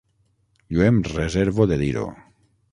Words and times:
Jo 0.77 0.81
em 0.87 0.97
reservo 1.17 1.71
de 1.73 1.81
dir-ho. 1.85 2.11